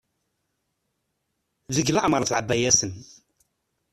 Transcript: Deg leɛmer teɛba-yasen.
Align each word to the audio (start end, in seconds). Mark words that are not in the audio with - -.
Deg 1.75 1.87
leɛmer 1.91 2.21
teɛba-yasen. 2.25 2.91